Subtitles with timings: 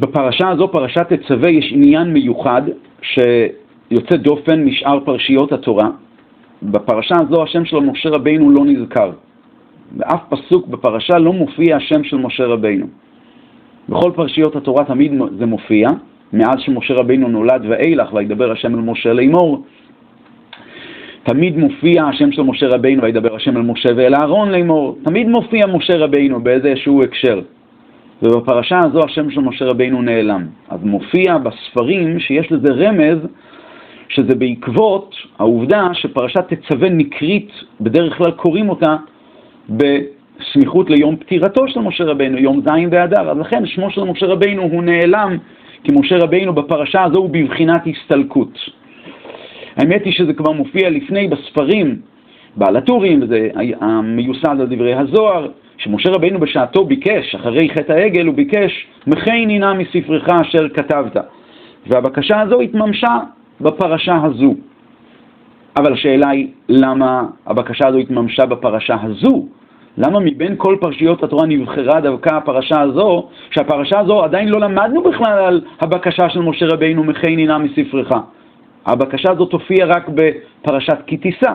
[0.00, 2.62] בפרשה הזו, פרשת תצווה, יש עניין מיוחד
[3.02, 5.88] שיוצא דופן משאר פרשיות התורה.
[6.62, 9.10] בפרשה הזו השם של משה רבינו לא נזכר.
[9.92, 12.86] באף פסוק בפרשה לא מופיע השם של משה רבינו.
[13.88, 15.88] בכל פרשיות התורה תמיד זה מופיע,
[16.32, 19.64] מאז שמשה רבינו נולד ואילך, וידבר השם אל משה לאמור,
[21.22, 25.66] תמיד מופיע השם של משה רבינו, וידבר השם אל משה ואל אהרון לאמור, תמיד מופיע
[25.66, 27.40] משה רבינו באיזשהו הקשר.
[28.22, 30.46] ובפרשה הזו השם של משה רבינו נעלם.
[30.68, 33.18] אז מופיע בספרים שיש לזה רמז,
[34.08, 38.96] שזה בעקבות העובדה שפרשת תצווה נקרית, בדרך כלל קוראים אותה
[39.68, 43.30] בסמיכות ליום פטירתו של משה רבינו, יום ז' באדר.
[43.30, 45.36] אז לכן שמו של משה רבינו הוא נעלם,
[45.84, 48.58] כי משה רבינו בפרשה הזו הוא בבחינת הסתלקות.
[49.76, 51.96] האמת היא שזה כבר מופיע לפני בספרים,
[52.56, 53.48] בעל הטורים, וזה
[54.02, 55.48] מיוסד על דברי הזוהר,
[55.82, 61.16] שמשה רבינו בשעתו ביקש, אחרי חטא העגל, הוא ביקש, מחי נינה מספרך אשר כתבת.
[61.86, 63.18] והבקשה הזו התממשה
[63.60, 64.54] בפרשה הזו.
[65.76, 69.46] אבל השאלה היא, למה הבקשה הזו התממשה בפרשה הזו?
[69.98, 75.38] למה מבין כל פרשיות התורה נבחרה דווקא הפרשה הזו, שהפרשה הזו עדיין לא למדנו בכלל
[75.38, 78.10] על הבקשה של משה רבינו, מחי נינה מספרך.
[78.86, 81.54] הבקשה הזאת תופיע רק בפרשת כי תישא.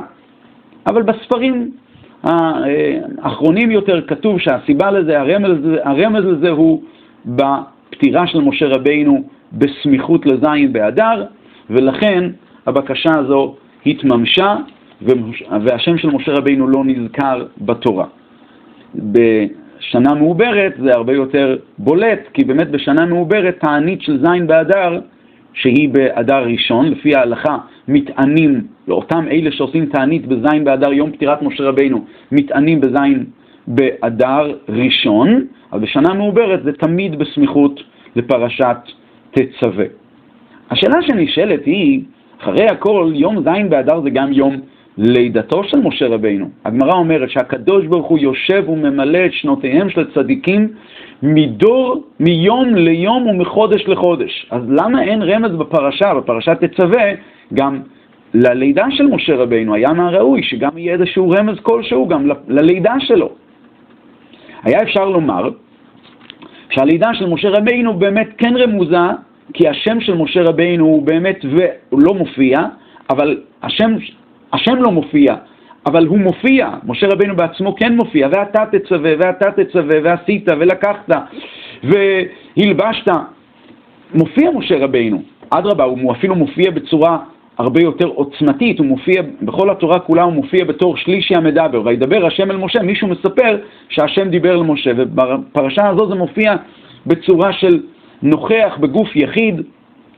[0.88, 1.72] אבל בספרים
[2.28, 6.82] האחרונים יותר כתוב שהסיבה לזה, הרמז, הרמז לזה הוא
[7.26, 11.26] בפטירה של משה רבינו בסמיכות לזין באדר,
[11.70, 12.24] ולכן
[12.68, 14.56] הבקשה הזו התממשה
[15.62, 18.06] והשם של משה רבינו לא נזכר בתורה.
[18.96, 25.00] בשנה מעוברת זה הרבה יותר בולט, כי באמת בשנה מעוברת תענית של זין באדר
[25.58, 31.64] שהיא באדר ראשון, לפי ההלכה מתענים, לאותם אלה שעושים תענית בזין באדר יום פטירת משה
[31.64, 33.26] רבינו, מתענים בזין
[33.68, 37.84] באדר ראשון, אבל בשנה מעוברת זה תמיד בסמיכות
[38.16, 38.78] לפרשת
[39.32, 39.86] תצווה.
[40.70, 42.02] השאלה שנשאלת היא,
[42.42, 44.56] אחרי הכל, יום זין באדר זה גם יום
[44.98, 46.50] לידתו של משה רבינו.
[46.66, 50.68] הגמרא אומרת שהקדוש ברוך הוא יושב וממלא את שנותיהם של הצדיקים
[51.24, 54.48] מדור, מיום ליום ומחודש לחודש.
[54.52, 57.04] אז למה אין רמז בפרשה, בפרשת תצווה,
[57.54, 57.80] גם
[58.34, 59.74] ללידה של משה רבינו?
[59.74, 63.30] היה מהראוי שגם יהיה איזשהו רמז כלשהו גם ללידה שלו.
[64.64, 65.50] היה אפשר לומר
[66.70, 69.08] שהלידה של משה רבינו באמת כן רמוזה,
[69.54, 72.60] כי השם של משה רבינו הוא באמת, והוא לא מופיע,
[73.10, 73.96] אבל השם,
[74.54, 75.36] השם לא מופיע,
[75.88, 81.10] אבל הוא מופיע, משה רבינו בעצמו כן מופיע, ואתה תצווה, ואתה תצווה, ועשית, ולקחת,
[81.84, 83.08] והלבשת.
[84.16, 87.18] מופיע משה רבינו, אדרבה, הוא אפילו מופיע בצורה
[87.58, 92.52] הרבה יותר עוצמתית, הוא מופיע, בכל התורה כולה הוא מופיע בתור שלישי המדבר, וידבר השם
[92.52, 93.58] אל משה, מישהו מספר
[93.90, 96.56] שהשם דיבר אל משה, ובפרשה הזו זה מופיע
[97.06, 97.80] בצורה של
[98.22, 99.62] נוכח בגוף יחיד,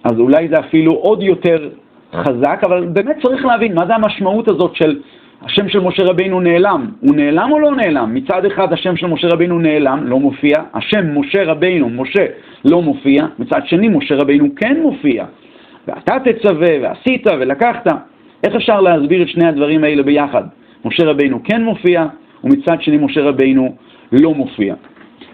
[0.03, 1.69] אז אולי זה אפילו עוד יותר
[2.15, 4.99] חזק, אבל באמת צריך להבין מה זה המשמעות הזאת של
[5.45, 6.89] השם של משה רבינו נעלם.
[6.99, 8.13] הוא נעלם או לא נעלם?
[8.13, 10.55] מצד אחד השם של משה רבינו נעלם, לא מופיע.
[10.73, 12.25] השם משה רבינו, משה,
[12.65, 13.25] לא מופיע.
[13.39, 15.25] מצד שני, משה רבינו כן מופיע.
[15.87, 17.87] ואתה תצווה, ועשית, ולקחת.
[18.43, 20.43] איך אפשר להסביר את שני הדברים האלה ביחד?
[20.85, 22.05] משה רבינו כן מופיע,
[22.43, 23.75] ומצד שני משה רבינו
[24.11, 24.75] לא מופיע.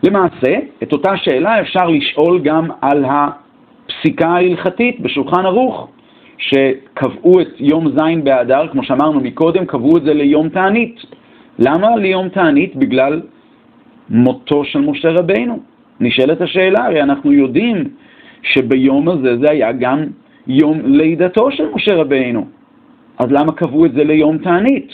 [0.04, 5.90] למעשה, את אותה שאלה אפשר לשאול גם על הפסיקה ההלכתית בשולחן ערוך.
[6.38, 10.96] שקבעו את יום ז' באדר, כמו שאמרנו מקודם, קבעו את זה ליום תענית.
[11.60, 12.76] למה ליום תענית?
[12.76, 13.22] בגלל
[14.10, 15.60] מותו של משה רבינו.
[16.00, 17.84] נשאלת השאלה, הרי אנחנו יודעים
[18.44, 20.06] שביום הזה זה היה גם
[20.48, 22.46] יום לידתו של משה רבינו.
[23.20, 24.94] אז למה קבעו את זה ליום תענית?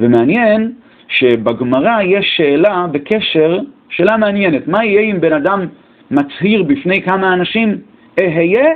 [0.00, 0.72] ומעניין
[1.08, 3.58] שבגמרא יש שאלה בקשר,
[3.88, 5.66] שאלה מעניינת, מה יהיה אם בן אדם
[6.10, 7.78] מצהיר בפני כמה אנשים,
[8.20, 8.66] אהיה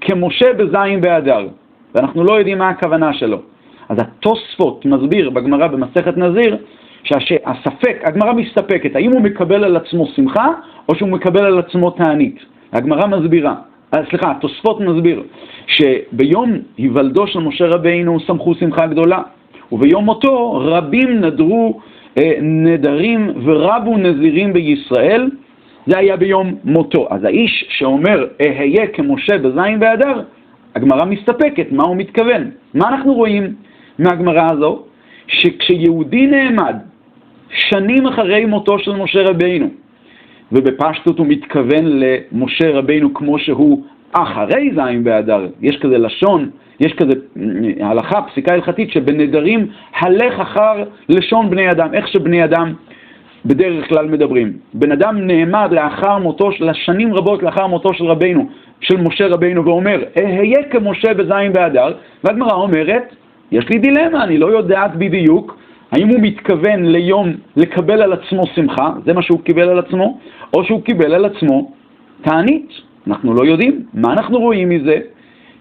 [0.00, 1.48] כמשה בזין באדר,
[1.94, 3.38] ואנחנו לא יודעים מה הכוונה שלו.
[3.88, 6.56] אז התוספות מסביר בגמרא במסכת נזיר
[7.04, 10.46] שהספק, הגמרא מסתפקת, האם הוא מקבל על עצמו שמחה
[10.88, 12.38] או שהוא מקבל על עצמו תענית.
[12.72, 13.54] הגמרא מסבירה,
[13.94, 15.22] אה, סליחה, התוספות מסביר
[15.66, 19.22] שביום היוולדו של משה רבינו שמחו שמחה גדולה,
[19.72, 21.80] וביום מותו רבים נדרו
[22.18, 25.30] אה, נדרים ורבו נזירים בישראל,
[25.88, 27.08] זה היה ביום מותו.
[27.10, 30.22] אז האיש שאומר, אהיה כמשה בזין באדר,
[30.74, 32.50] הגמרא מסתפקת, מה הוא מתכוון?
[32.74, 33.54] מה אנחנו רואים
[33.98, 34.82] מהגמרא הזו?
[35.26, 36.76] שכשיהודי נעמד
[37.50, 39.68] שנים אחרי מותו של משה רבינו,
[40.52, 46.50] ובפשטות הוא מתכוון למשה רבינו כמו שהוא אחרי זין באדר, יש כזה לשון,
[46.80, 47.12] יש כזה
[47.80, 49.66] אה, הלכה, פסיקה הלכתית, שבנדרים
[50.00, 52.74] הלך אחר לשון בני אדם, איך שבני אדם
[53.48, 54.52] בדרך כלל מדברים.
[54.74, 58.48] בן אדם נעמד לאחר מותו, לשנים רבות לאחר מותו של רבינו,
[58.80, 61.92] של משה רבינו, ואומר, אהיה כמשה בזין באדר,
[62.24, 63.14] והגמרא אומרת,
[63.52, 65.58] יש לי דילמה, אני לא יודעת בדיוק
[65.92, 70.18] האם הוא מתכוון ליום לקבל על עצמו שמחה, זה מה שהוא קיבל על עצמו,
[70.54, 71.72] או שהוא קיבל על עצמו
[72.22, 72.72] תענית.
[73.06, 73.82] אנחנו לא יודעים.
[73.94, 74.98] מה אנחנו רואים מזה?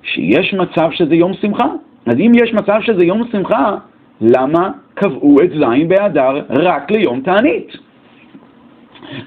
[0.03, 1.65] שיש מצב שזה יום שמחה.
[2.05, 3.75] אז אם יש מצב שזה יום שמחה,
[4.21, 7.77] למה קבעו את זין באדר רק ליום תענית?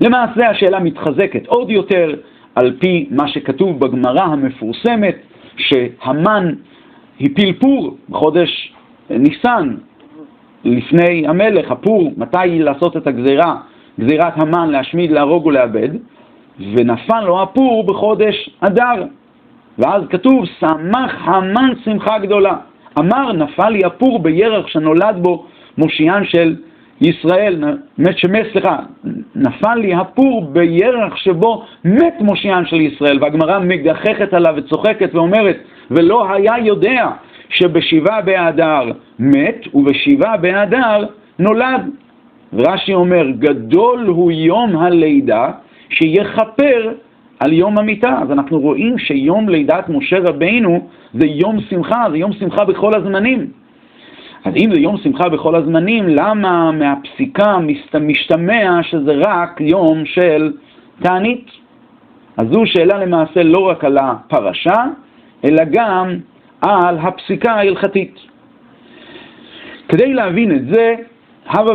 [0.00, 2.14] למעשה השאלה מתחזקת עוד יותר
[2.54, 5.16] על פי מה שכתוב בגמרא המפורסמת,
[5.56, 6.54] שהמן
[7.20, 8.72] הפיל פור בחודש
[9.10, 9.74] ניסן
[10.64, 13.56] לפני המלך, הפור, מתי לעשות את הגזירה,
[14.00, 15.88] גזירת המן להשמיד, להרוג ולאבד,
[16.58, 19.04] ונפל לו הפור בחודש אדר.
[19.78, 22.56] ואז כתוב, שמח המן שמחה גדולה.
[22.98, 25.46] אמר, נפל לי הפור בירח שנולד בו
[25.78, 26.56] מושיען של
[27.00, 27.64] ישראל,
[27.98, 28.78] מת שמת, סליחה,
[29.34, 35.56] נפל לי הפור בירח שבו מת מושיען של ישראל, והגמרא מגחכת עליו וצוחקת ואומרת,
[35.90, 37.10] ולא היה יודע
[37.48, 38.82] שבשבעה באדר
[39.18, 41.06] מת ובשבעה באדר
[41.38, 41.90] נולד.
[42.52, 45.50] רש"י אומר, גדול הוא יום הלידה
[45.90, 46.92] שיכפר
[47.40, 48.18] על יום המיטה.
[48.22, 53.46] אז אנחנו רואים שיום לידת משה רבינו זה יום שמחה, זה יום שמחה בכל הזמנים.
[54.44, 57.58] אז אם זה יום שמחה בכל הזמנים, למה מהפסיקה
[58.00, 60.52] משתמע שזה רק יום של
[61.02, 61.50] תענית?
[62.36, 64.84] אז זו שאלה למעשה לא רק על הפרשה,
[65.44, 66.16] אלא גם
[66.60, 68.14] על הפסיקה ההלכתית.
[69.88, 70.94] כדי להבין את זה,
[71.46, 71.72] הבה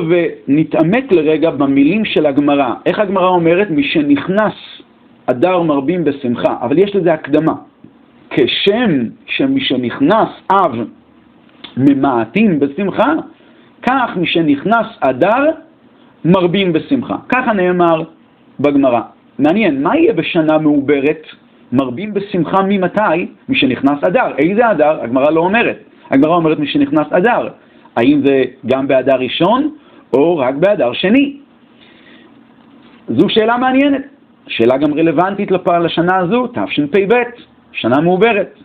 [0.47, 2.73] ונתעמק לרגע במילים של הגמרא.
[2.85, 3.71] איך הגמרא אומרת?
[3.71, 4.53] משנכנס
[5.25, 7.53] אדר מרבים בשמחה, אבל יש לזה הקדמה.
[8.29, 8.91] כשם
[9.25, 10.71] שמשנכנס אב
[11.77, 13.13] ממעטים בשמחה,
[13.81, 15.51] כך משנכנס אדר
[16.25, 17.15] מרבים בשמחה.
[17.29, 18.03] ככה נאמר
[18.59, 19.01] בגמרא.
[19.39, 21.21] מעניין, מה יהיה בשנה מעוברת?
[21.71, 23.27] מרבים בשמחה ממתי?
[23.49, 24.35] משנכנס אדר.
[24.37, 25.01] איזה אדר?
[25.01, 25.77] הגמרא לא אומרת.
[26.11, 27.49] הגמרא אומרת משנכנס אדר.
[27.95, 29.75] האם זה גם באדר ראשון
[30.13, 31.37] או רק באדר שני?
[33.07, 34.14] זו שאלה מעניינת.
[34.47, 35.51] שאלה גם רלוונטית
[35.83, 37.13] לשנה הזו, תשפ"ב,
[37.71, 38.59] שנה מעוברת.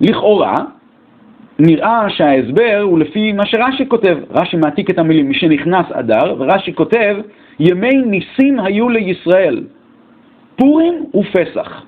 [0.00, 0.54] לכאורה,
[1.58, 4.18] נראה שההסבר הוא לפי מה שרש"י כותב.
[4.30, 7.16] רש"י מעתיק את המילים משנכנס אדר, ורש"י כותב,
[7.60, 9.64] ימי ניסים היו לישראל,
[10.56, 11.82] פורים ופסח.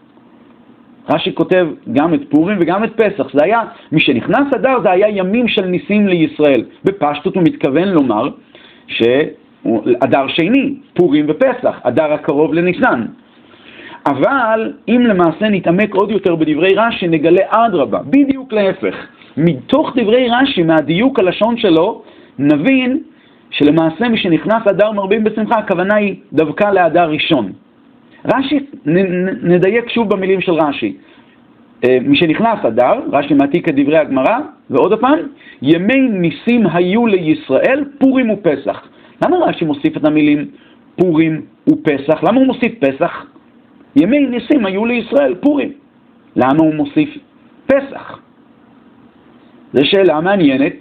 [1.11, 3.27] רש"י כותב גם את פורים וגם את פסח.
[3.33, 3.61] זה היה,
[3.93, 6.65] משנכנס אדר זה היה ימים של ניסים לישראל.
[6.85, 8.29] בפשטות הוא מתכוון לומר
[9.65, 13.07] שאדר שני, פורים ופסח, אדר הקרוב לניסן.
[14.07, 18.95] אבל אם למעשה נתעמק עוד יותר בדברי רש"י, נגלה אדרבה, בדיוק להפך.
[19.37, 22.03] מתוך דברי רש"י, מהדיוק הלשון שלו,
[22.39, 23.01] נבין
[23.51, 27.53] שלמעשה משנכנס אדר מרבים בשמחה, הכוונה היא דווקא לאדר ראשון.
[28.35, 28.67] רש"י,
[29.43, 30.97] נדייק שוב במילים של רש"י.
[31.85, 34.39] אה, משנכנס אדר, רש"י מעתיק את דברי הגמרא,
[34.71, 35.19] ועוד פעם,
[35.63, 38.83] ימי ניסים היו לישראל פורים ופסח.
[39.25, 40.49] למה רש"י מוסיף את המילים
[40.97, 42.25] פורים ופסח?
[42.25, 43.27] למה הוא מוסיף פסח?
[43.97, 45.73] ימי ניסים היו לישראל פורים.
[46.37, 47.19] למה הוא מוסיף
[47.67, 48.19] פסח?
[49.73, 50.73] זו שאלה מעניינת.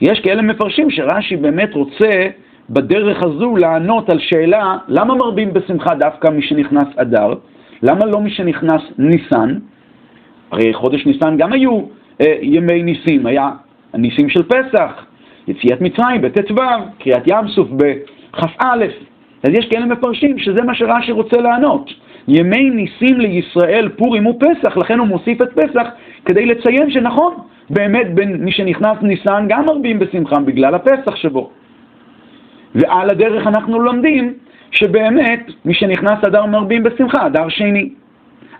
[0.00, 2.28] יש כאלה מפרשים שרש"י באמת רוצה
[2.70, 7.34] בדרך הזו לענות על שאלה למה מרבים בשמחה דווקא משנכנס אדר?
[7.82, 9.58] למה לא משנכנס ניסן?
[10.50, 11.80] הרי חודש ניסן גם היו
[12.20, 13.50] אה, ימי ניסים, היה
[13.92, 15.04] הניסים של פסח,
[15.48, 16.54] יציאת מצרים בט"ו,
[16.98, 18.84] קריאת ים סוף בכ"א.
[19.42, 21.90] אז יש כאלה מפרשים שזה מה שרש"י רוצה לענות.
[22.28, 25.86] ימי ניסים לישראל פורים ופסח, לכן הוא מוסיף את פסח
[26.24, 27.34] כדי לציין שנכון,
[27.70, 31.50] באמת בין מי שנכנס ניסן גם מרבים בשמחה בגלל הפסח שבו.
[32.74, 34.34] ועל הדרך אנחנו לומדים
[34.70, 37.88] שבאמת מי שנכנס אדר מרבים בשמחה, אדר שני.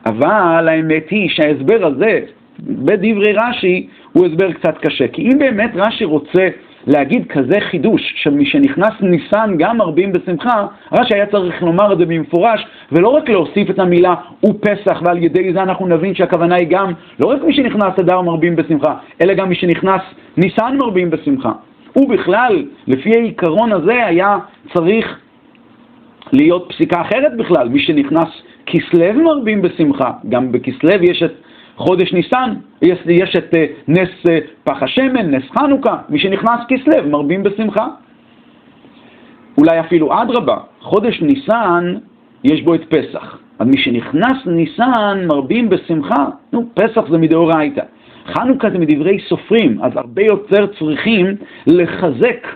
[0.06, 2.20] אבל האמת היא שההסבר הזה
[2.60, 5.08] בדברי רש"י הוא הסבר קצת קשה.
[5.08, 6.48] כי אם באמת רש"י רוצה
[6.86, 12.66] להגיד כזה חידוש שמשנכנס ניסן גם מרבים בשמחה, רש"י היה צריך לומר את זה במפורש,
[12.92, 14.14] ולא רק להוסיף את המילה
[14.46, 18.56] ופסח, ועל ידי זה אנחנו נבין שהכוונה היא גם, לא רק מי שנכנס אדר מרבים
[18.56, 20.02] בשמחה, אלא גם מי שנכנס
[20.36, 21.52] ניסן מרבים בשמחה.
[21.96, 24.38] ובכלל, לפי העיקרון הזה היה
[24.74, 25.18] צריך
[26.32, 28.28] להיות פסיקה אחרת בכלל, מי שנכנס
[28.66, 31.32] כסלו מרבים בשמחה, גם בכסלו יש את
[31.76, 34.30] חודש ניסן, יש, יש את uh, נס uh,
[34.64, 37.88] פח השמן, נס חנוכה, מי שנכנס כסלו מרבים בשמחה.
[39.58, 41.94] אולי אפילו אדרבה, חודש ניסן
[42.44, 47.82] יש בו את פסח, אז מי שנכנס ניסן מרבים בשמחה, נו, פסח זה מדאורייתא.
[48.26, 51.26] חנוכה זה מדברי סופרים, אז הרבה יותר צריכים
[51.66, 52.46] לחזק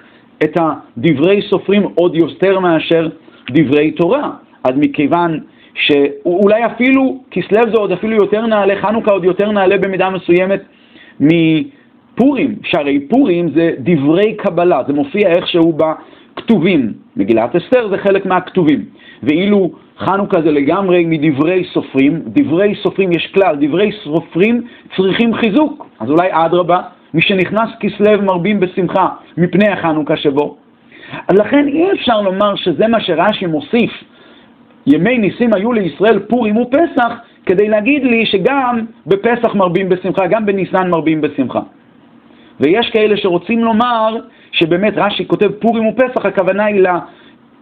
[0.43, 3.09] את הדברי סופרים עוד יותר מאשר
[3.51, 4.31] דברי תורה.
[4.65, 5.41] אז מכיוון
[5.79, 10.61] שאולי אפילו, כסלו זה עוד אפילו יותר נעלה, חנוכה עוד יותר נעלה במידה מסוימת
[11.21, 16.93] מפורים, שהרי פורים זה דברי קבלה, זה מופיע איכשהו בכתובים.
[17.17, 18.85] מגילת אסתר זה חלק מהכתובים.
[19.23, 24.63] ואילו חנוכה זה לגמרי מדברי סופרים, דברי סופרים יש כלל, דברי סופרים
[24.97, 26.81] צריכים חיזוק, אז אולי אדרבה,
[27.15, 29.09] מי שנכנס כסלו מרבים בשמחה
[29.39, 30.57] מפני החנוכה שבו.
[31.29, 33.91] אז לכן אי אפשר לומר שזה מה שרש"י מוסיף,
[34.93, 37.13] ימי ניסים היו לישראל פורים ופסח,
[37.47, 41.61] כדי להגיד לי שגם בפסח מרבים בשמחה, גם בניסן מרבים בשמחה.
[42.61, 44.17] ויש כאלה שרוצים לומר
[44.53, 46.99] שבאמת רש"י כותב פורים ופסח, הכוונה היא לה,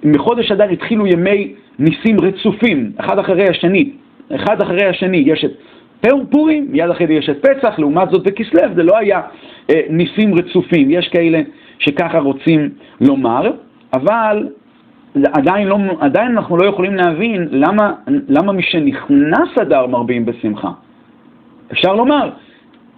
[0.05, 3.91] מחודש אדר התחילו ימי ניסים רצופים, אחד אחרי השני.
[4.35, 5.51] אחד אחרי השני יש את
[6.31, 9.21] פורים, מיד אחרי זה יש את פסח, לעומת זאת בכסלו זה לא היה
[9.71, 10.91] אה, ניסים רצופים.
[10.91, 11.41] יש כאלה
[11.79, 12.69] שככה רוצים
[13.01, 13.51] לומר,
[13.93, 14.49] אבל
[15.33, 17.93] עדיין, לא, עדיין אנחנו לא יכולים להבין למה,
[18.29, 20.71] למה מי שנכנס אדר מרבים בשמחה.
[21.73, 22.31] אפשר לומר,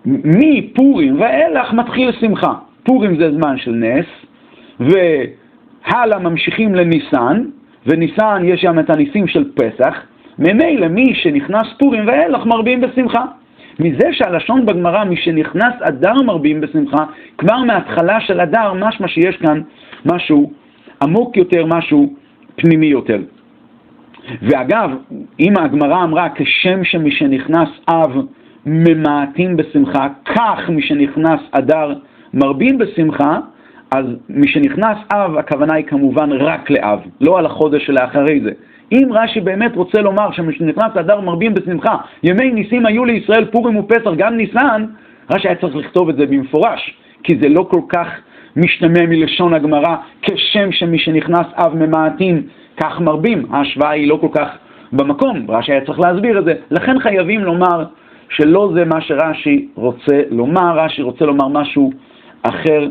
[0.06, 2.52] מפורים ואילך מתחיל שמחה.
[2.82, 4.06] פורים זה זמן של נס,
[4.80, 7.44] והלאה ממשיכים לניסן,
[7.87, 9.94] וניסן יש שם את הניסים של פסח,
[10.38, 13.25] ממילא מי שנכנס פורים ואילך מרבים בשמחה.
[13.80, 17.04] מזה שהלשון בגמרא, מי שנכנס אדר מרבים בשמחה,
[17.38, 19.60] כבר מההתחלה של אדר, משמע שיש כאן
[20.06, 20.52] משהו
[21.02, 22.14] עמוק יותר, משהו
[22.57, 23.19] פנימי יותר.
[24.43, 24.90] ואגב,
[25.40, 28.17] אם הגמרא אמרה כשם שמי שנכנס אב
[28.67, 31.95] ממעטים בשמחה, כך מי שנכנס אדר
[32.35, 33.38] מרבים בשמחה,
[33.90, 38.50] אז מי שנכנס אב, הכוונה היא כמובן רק לאב, לא על החודש שלאחרי זה.
[38.93, 43.76] אם רש"י באמת רוצה לומר שמי שנכנס אדר מרבים בשמחה, ימי ניסים היו לישראל פורים
[43.76, 44.85] ופסח, גם ניסן,
[45.31, 48.09] רש"י היה צריך לכתוב את זה במפורש, כי זה לא כל כך
[48.59, 52.43] משתמע מלשון הגמרא, כשם שמי שנכנס אב ממעטים,
[52.77, 53.47] כך מרבים.
[53.50, 54.49] ההשוואה היא לא כל כך
[54.93, 56.55] במקום, רש"י היה צריך להסביר את זה.
[56.71, 57.85] לכן חייבים לומר
[58.29, 61.93] שלא זה מה שרש"י רוצה לומר, רש"י רוצה לומר משהו
[62.43, 62.88] אחר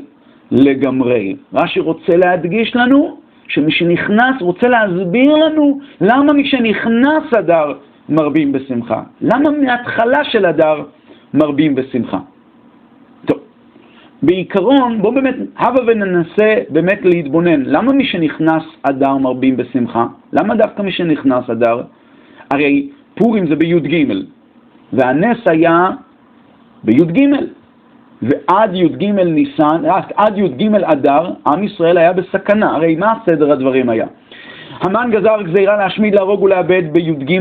[0.52, 1.36] לגמרי.
[1.54, 7.74] רש"י רוצה להדגיש לנו שמי שנכנס, רוצה להסביר לנו למה מי שנכנס אדר
[8.10, 9.02] מרבים בשמחה.
[9.22, 10.84] למה מההתחלה של אדר
[11.34, 12.18] מרבים בשמחה.
[14.24, 17.64] בעיקרון, בואו באמת, הבה וננסה באמת להתבונן.
[17.66, 20.06] למה מי שנכנס אדר מרבים בשמחה?
[20.34, 21.82] למה דווקא מי שנכנס אדר?
[22.52, 24.14] הרי פורים זה בי"ג,
[24.94, 25.90] והנס היה
[26.84, 27.20] בי"ג,
[28.22, 29.82] ועד י"ג ניסן,
[30.16, 32.76] עד י"ג אדר, עם ישראל היה בסכנה.
[32.76, 34.08] הרי מה סדר הדברים היה?
[34.82, 37.40] המן גזר גזירה להשמיד, להרוג ולאבד בי"ג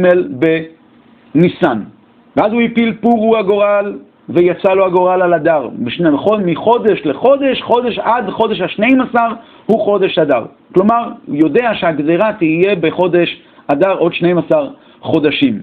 [1.35, 1.81] בניסן.
[2.37, 5.69] ואז הוא הפיל פור הוא הגורל, ויצא לו הגורל על אדר.
[6.01, 9.29] נכון, מחודש לחודש, חודש עד חודש השנים עשר
[9.67, 10.45] הוא חודש אדר.
[10.75, 14.69] כלומר, הוא יודע שהגזירה תהיה בחודש אדר עוד 12
[15.01, 15.61] חודשים.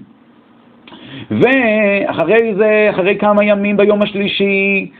[1.30, 4.90] ואחרי זה, אחרי כמה ימים ביום השלישי,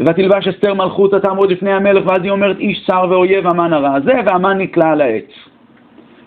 [0.00, 4.12] ותלבש אסתר מלכות תעמוד לפני המלך, ואז היא אומרת איש צר ואויב המן הרע הזה,
[4.26, 5.53] והמן נתלה על העץ.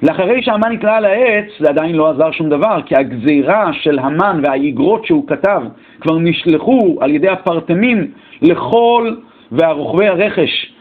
[0.04, 4.42] לאחרי שהמן נתלה על העץ, זה עדיין לא עזר שום דבר, כי הגזירה של המן
[4.44, 5.62] והאיגרות שהוא כתב
[6.02, 8.12] כבר נשלחו על ידי הפרטמים
[8.42, 9.16] לכל,
[9.52, 10.74] והרוכבי הרכש,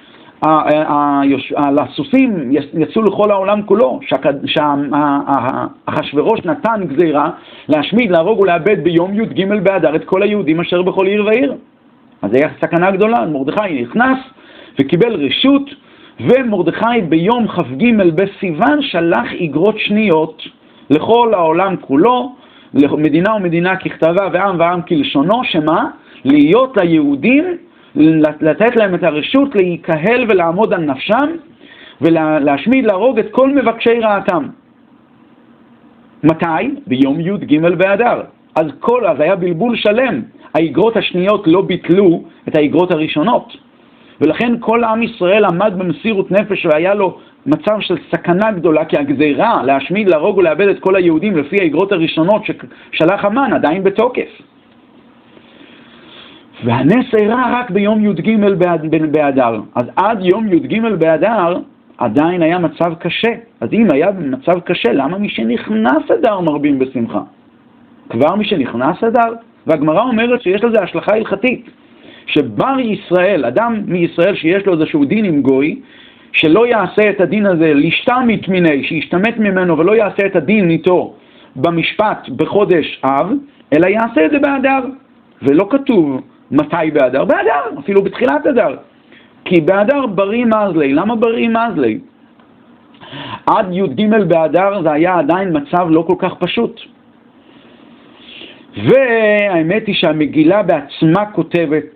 [1.79, 4.01] הסוסים יצאו לכל העולם כולו,
[5.87, 7.31] שאחשוורוש נתן גזירה
[7.69, 11.55] להשמיד, להרוג ולאבד ביום י"ג באדר את כל היהודים אשר בכל עיר ועיר.
[12.23, 14.19] אז זו הייתה סכנה גדולה, מרדכי נכנס
[14.81, 15.71] וקיבל רשות
[16.21, 20.43] ומרדכי ביום כ"ג בסיוון שלח איגרות שניות
[20.91, 22.35] לכל העולם כולו,
[22.75, 25.91] למדינה ומדינה ככתבה ועם ועם כלשונו, שמה?
[26.25, 27.45] להיות ליהודים,
[28.41, 31.29] לתת להם את הרשות להיקהל ולעמוד על נפשם
[32.01, 34.47] ולהשמיד, להרוג את כל מבקשי רעתם.
[36.25, 36.71] מתי?
[36.87, 38.23] ביום י"ג באדר.
[38.55, 40.23] אז כל, אז היה בלבול שלם.
[40.55, 43.66] האיגרות השניות לא ביטלו את האיגרות הראשונות.
[44.21, 49.63] ולכן כל עם ישראל עמד במסירות נפש והיה לו מצב של סכנה גדולה, כי הגזירה
[49.63, 54.29] להשמיד, להרוג ולאבד את כל היהודים לפי האגרות הראשונות ששלח המן עדיין בתוקף.
[56.65, 58.37] והנס אירע רק ביום י"ג
[59.11, 59.61] באדר.
[59.75, 61.59] אז עד יום י"ג באדר
[61.99, 63.33] עדיין היה מצב קשה.
[63.61, 67.21] אז אם היה מצב קשה, למה מי שנכנס אדר מרבים בשמחה?
[68.11, 69.33] כבר מי שנכנס אדר?
[69.67, 71.71] והגמרא אומרת שיש לזה השלכה הלכתית.
[72.27, 75.81] שבר ישראל, אדם מישראל שיש לו איזשהו דין עם גוי,
[76.33, 81.15] שלא יעשה את הדין הזה להשתמט מיני, שישתמט ממנו ולא יעשה את הדין איתו
[81.57, 83.33] במשפט בחודש אב,
[83.73, 84.81] אלא יעשה את זה באדר.
[85.43, 88.77] ולא כתוב מתי באדר, באדר, אפילו בתחילת אדר.
[89.45, 90.93] כי באדר ברי מזלי.
[90.93, 91.99] למה ברי מזלי?
[93.47, 96.81] עד י"ג באדר זה היה עדיין מצב לא כל כך פשוט.
[98.77, 101.96] והאמת היא שהמגילה בעצמה כותבת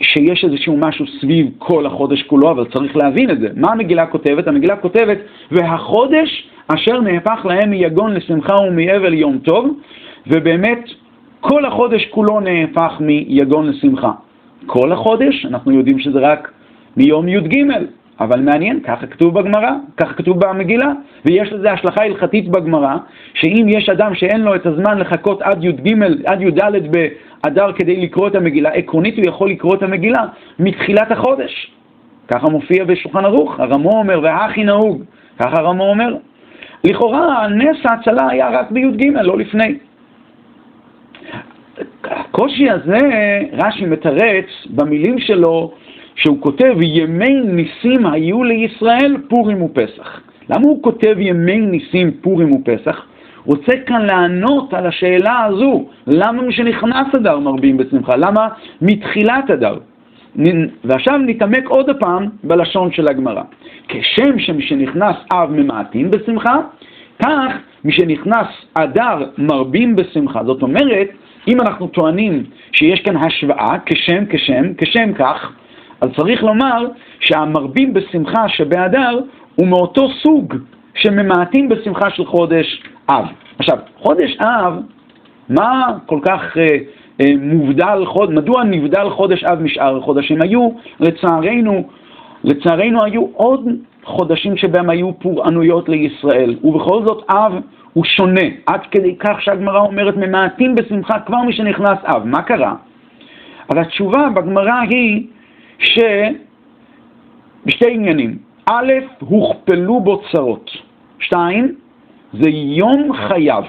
[0.00, 3.48] שיש איזשהו משהו סביב כל החודש כולו, אבל צריך להבין את זה.
[3.56, 4.48] מה המגילה כותבת?
[4.48, 5.18] המגילה כותבת,
[5.50, 9.78] והחודש אשר נהפך להם מיגון לשמחה ומאבל יום טוב,
[10.26, 10.84] ובאמת
[11.40, 14.12] כל החודש כולו נהפך מיגון לשמחה.
[14.66, 16.52] כל החודש, אנחנו יודעים שזה רק
[16.96, 17.56] מיום י"ג,
[18.20, 20.92] אבל מעניין, ככה כתוב בגמרא, ככה כתוב במגילה,
[21.24, 22.96] ויש לזה השלכה הלכתית בגמרא,
[23.34, 25.92] שאם יש אדם שאין לו את הזמן לחכות עד י"ג,
[26.26, 30.24] עד י"ד באדר כדי לקרוא את המגילה, עקרונית הוא יכול לקרוא את המגילה
[30.58, 31.72] מתחילת החודש.
[32.28, 35.02] ככה מופיע בשולחן ערוך, הרמו אומר, והכי נהוג,
[35.38, 36.16] ככה הרמו אומר.
[36.84, 39.78] לכאורה נס ההצלה היה רק בי"ג, לא לפני.
[42.04, 42.98] הקושי הזה,
[43.52, 45.72] רש"י מתרץ במילים שלו,
[46.16, 50.20] שהוא כותב ימי ניסים היו לישראל פורים ופסח.
[50.50, 53.06] למה הוא כותב ימי ניסים פורים ופסח?
[53.44, 58.16] רוצה כאן לענות על השאלה הזו, למה משנכנס אדר מרבים בשמחה?
[58.16, 58.48] למה
[58.82, 59.78] מתחילת אדר?
[60.84, 63.42] ועכשיו נתעמק עוד פעם בלשון של הגמרא.
[63.88, 66.56] כשם שמשנכנס אב ממעטים בשמחה,
[67.22, 67.52] כך
[67.84, 70.44] משנכנס אדר מרבים בשמחה.
[70.44, 71.08] זאת אומרת,
[71.48, 75.52] אם אנחנו טוענים שיש כאן השוואה, כשם, כשם, כשם כך,
[76.00, 76.86] אז צריך לומר
[77.20, 79.20] שהמרבים בשמחה שבהדר
[79.56, 80.54] הוא מאותו סוג
[80.94, 83.24] שממעטים בשמחה של חודש אב.
[83.58, 84.80] עכשיו, חודש אב,
[85.48, 86.66] מה כל כך אה,
[87.20, 90.42] אה, מובדל, חוד, מדוע נבדל חודש אב משאר החודשים?
[90.42, 90.68] היו,
[91.00, 91.88] לצערנו,
[92.44, 93.68] לצערנו היו עוד
[94.04, 97.52] חודשים שבהם היו פורענויות לישראל, ובכל זאת אב
[97.92, 102.24] הוא שונה, עד כדי כך שהגמרא אומרת ממעטים בשמחה כבר משנכנס אב.
[102.24, 102.74] מה קרה?
[103.68, 105.26] אז התשובה בגמרא היא
[105.78, 106.34] שבשתי
[107.90, 108.38] עניינים.
[108.70, 110.70] א', הוכפלו בו צרות.
[111.18, 111.74] שתיים,
[112.32, 113.62] זה יום חייו.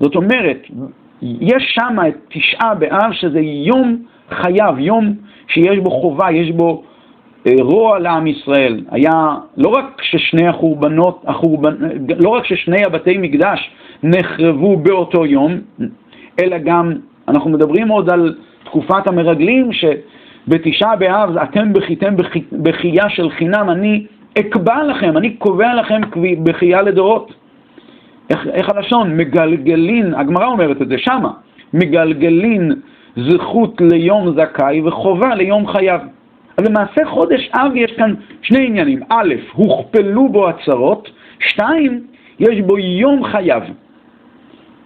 [0.00, 0.62] זאת אומרת,
[1.22, 3.96] יש שם את תשעה באב שזה יום
[4.30, 5.14] חייו, יום
[5.48, 6.82] שיש בו חובה, יש בו
[7.46, 8.84] אה, רוע לעם ישראל.
[8.90, 11.74] היה לא רק ששני החורבנות, החורבנ...
[12.20, 13.70] לא רק ששני הבתי מקדש
[14.02, 15.52] נחרבו באותו יום,
[16.40, 16.92] אלא גם,
[17.28, 19.72] אנחנו מדברים עוד על תקופת המרגלים,
[20.48, 22.14] שבתשעה באב אתם בכיתם
[22.52, 24.06] בכייה של חינם, אני
[24.38, 26.00] אקבע לכם, אני קובע לכם
[26.42, 27.32] בכייה לדורות.
[28.30, 29.16] איך, איך הלשון?
[29.16, 31.30] מגלגלין, הגמרא אומרת את זה שמה,
[31.74, 32.72] מגלגלין
[33.16, 36.00] זכות ליום זכאי וחובה ליום חייו.
[36.56, 39.00] אז למעשה חודש אב יש כאן שני עניינים.
[39.08, 42.00] א', הוכפלו בו הצרות, שתיים,
[42.40, 43.62] יש בו יום חייו.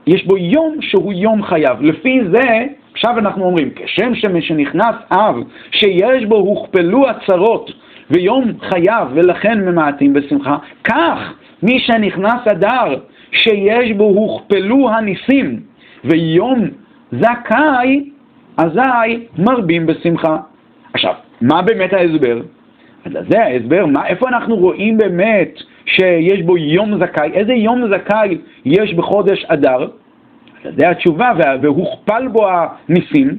[0.06, 1.76] יש בו יום שהוא יום חייו.
[1.80, 5.36] לפי זה, עכשיו אנחנו אומרים, כשם שנכנס אב,
[5.70, 7.70] שיש בו הוכפלו הצרות
[8.10, 12.94] ויום חייו ולכן ממעטים בשמחה, כך מי שנכנס אדר,
[13.32, 15.60] שיש בו הוכפלו הניסים
[16.04, 16.68] ויום
[17.12, 18.10] זכאי,
[18.56, 20.36] אזי מרבים בשמחה.
[20.94, 22.40] עכשיו, מה באמת ההסבר?
[23.04, 27.32] אז זה ההסבר, מה, איפה אנחנו רואים באמת שיש בו יום זכאי?
[27.32, 29.88] איזה יום זכאי יש בחודש אדר?
[30.76, 31.30] זה התשובה,
[31.62, 33.38] והוכפל בו הניסים.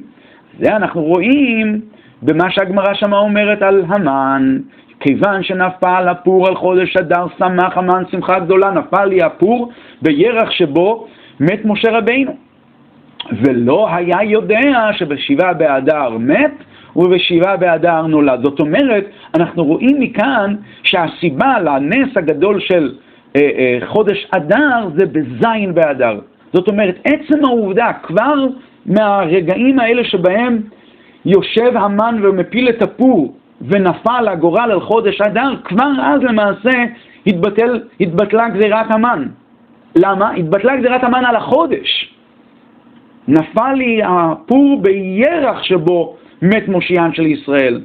[0.60, 1.80] זה אנחנו רואים
[2.22, 4.58] במה שהגמרא שמה אומרת על המן,
[5.00, 11.06] כיוון שנפל הפור על חודש אדר, שמח המן שמחה גדולה, נפל לי הפור בירח שבו
[11.40, 12.36] מת משה רבינו.
[13.32, 16.52] ולא היה יודע שבשבעה באדר מת,
[16.96, 18.40] ובשבעה באדר נולד.
[18.42, 22.92] זאת אומרת, אנחנו רואים מכאן שהסיבה לנס הגדול של
[23.36, 26.18] אה, אה, חודש אדר זה בזין באדר.
[26.54, 28.46] זאת אומרת, עצם העובדה, כבר
[28.86, 30.60] מהרגעים האלה שבהם
[31.24, 33.34] יושב המן ומפיל את הפור
[33.68, 36.84] ונפל הגורל על חודש אדר, כבר אז למעשה
[37.26, 39.26] התבטל, התבטלה גזירת המן.
[39.96, 40.30] למה?
[40.30, 42.14] התבטלה גזירת המן על החודש.
[43.28, 47.80] נפל לי הפור בירח שבו מת מושיען של ישראל.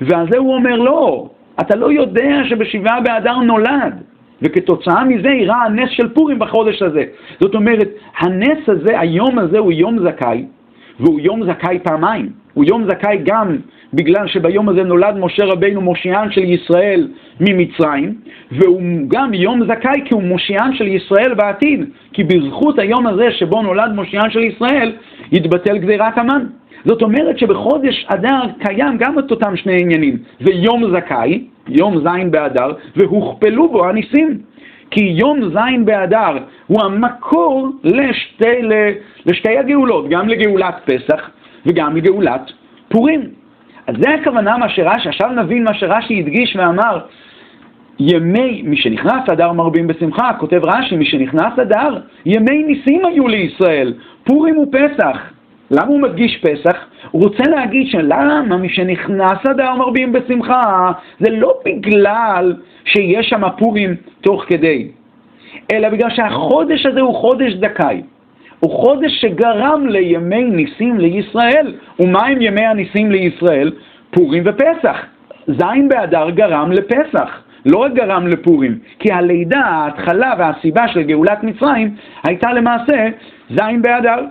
[0.00, 1.28] ועל זה הוא אומר, לא,
[1.60, 4.02] אתה לא יודע שבשבעה באדר נולד,
[4.44, 7.04] וכתוצאה מזה אירע הנס של פורים בחודש הזה.
[7.40, 10.44] זאת אומרת, הנס הזה, היום הזה הוא יום זכאי,
[11.00, 12.28] והוא יום זכאי פעמיים.
[12.54, 13.56] הוא יום זכאי גם
[13.94, 17.08] בגלל שביום הזה נולד משה רבינו מושיען של ישראל
[17.40, 18.14] ממצרים,
[18.52, 23.62] והוא גם יום זכאי כי הוא מושיען של ישראל בעתיד, כי בזכות היום הזה שבו
[23.62, 24.92] נולד מושיען של ישראל,
[25.32, 26.46] יתבטל גזירת המן.
[26.84, 30.18] זאת אומרת שבחודש אדר קיים גם את אותם שני עניינים.
[30.40, 34.38] זה יום זכאי, יום זין באדר, והוכפלו בו הניסים.
[34.90, 38.60] כי יום זין באדר הוא המקור לשתי,
[39.26, 41.30] לשתי הגאולות, גם לגאולת פסח
[41.66, 42.52] וגם לגאולת
[42.88, 43.20] פורים.
[43.86, 46.98] אז זה הכוונה מה שרש"י, עכשיו נבין מה שרש"י הדגיש ואמר,
[47.98, 55.33] ימי, משנכנס אדר מרבים בשמחה, כותב רש"י, משנכנס אדר, ימי ניסים היו לישראל, פורים ופסח.
[55.70, 56.76] למה הוא מדגיש פסח?
[57.10, 64.44] הוא רוצה להגיד שלמה משנכנס אדר מרבים בשמחה, זה לא בגלל שיש שם פורים תוך
[64.48, 64.88] כדי,
[65.72, 68.02] אלא בגלל שהחודש הזה הוא חודש זכאי.
[68.60, 71.74] הוא חודש שגרם לימי ניסים לישראל.
[72.00, 73.72] ומה הם ימי הניסים לישראל?
[74.10, 74.96] פורים ופסח.
[75.46, 77.40] זין באדר גרם לפסח.
[77.66, 83.08] לא רק גרם לפורים, כי הלידה, ההתחלה והסיבה של גאולת מצרים הייתה למעשה
[83.50, 84.24] זין באדר.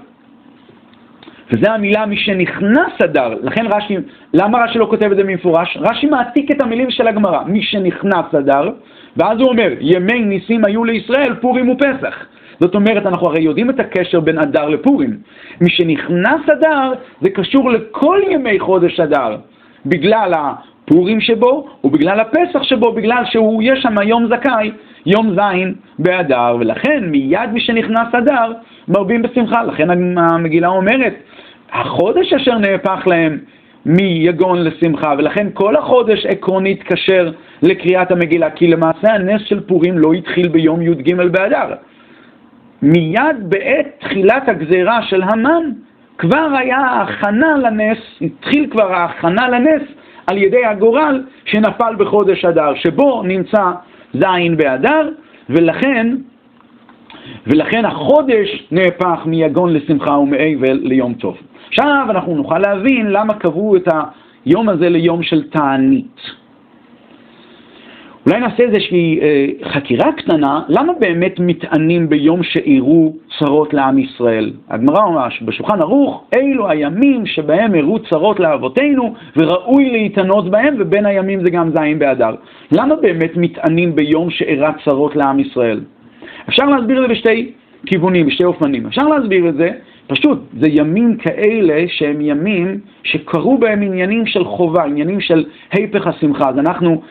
[1.53, 3.95] וזה המילה משנכנס אדר, לכן רש"י,
[4.33, 5.77] למה רש"י לא כותב את זה במפורש?
[5.81, 8.69] רש"י מעתיק את המילים של הגמרא, משנכנס אדר,
[9.17, 12.25] ואז הוא אומר, ימי ניסים היו לישראל, פורים ופסח.
[12.59, 15.17] זאת אומרת, אנחנו הרי יודעים את הקשר בין אדר לפורים.
[15.61, 19.37] משנכנס אדר, זה קשור לכל ימי חודש אדר,
[19.85, 24.71] בגלל הפורים שבו ובגלל הפסח שבו, בגלל שהוא, יש שם יום זכאי,
[25.05, 28.53] יום זין באדר, ולכן מיד משנכנס אדר,
[28.87, 29.63] מרבים בשמחה.
[29.63, 31.13] לכן המגילה אומרת,
[31.73, 33.39] החודש אשר נהפך להם
[33.85, 37.31] מיגון לשמחה, ולכן כל החודש עקרונית כשר
[37.61, 41.75] לקריאת המגילה, כי למעשה הנס של פורים לא התחיל ביום י"ג באדר.
[42.81, 45.63] מיד בעת תחילת הגזירה של המן,
[46.17, 49.81] כבר היה ההכנה לנס, התחיל כבר ההכנה לנס
[50.27, 53.63] על ידי הגורל שנפל בחודש אדר, שבו נמצא
[54.13, 55.09] זין באדר,
[55.49, 56.07] ולכן,
[57.47, 61.37] ולכן החודש נהפך מיגון לשמחה ומאבל ליום טוב.
[61.67, 63.87] עכשיו אנחנו נוכל להבין למה קבעו את
[64.45, 66.43] היום הזה ליום של תענית.
[68.27, 74.53] אולי נעשה איזושהי אה, חקירה קטנה, למה באמת מתענים ביום שאירעו צרות לעם ישראל?
[74.69, 81.45] הגמרא אומרת בשולחן ערוך, אלו הימים שבהם אירעו צרות לאבותינו וראוי להתענות בהם, ובין הימים
[81.45, 82.35] זה גם זין באדר.
[82.71, 85.79] למה באמת מתענים ביום שאירע צרות לעם ישראל?
[86.49, 87.51] אפשר להסביר את זה בשתי
[87.85, 88.85] כיוונים, בשתי אופנים.
[88.85, 89.69] אפשר להסביר את זה,
[90.07, 96.49] פשוט, זה ימים כאלה שהם ימים שקרו בהם עניינים של חובה, עניינים של היפך השמחה.
[96.49, 97.01] אז אנחנו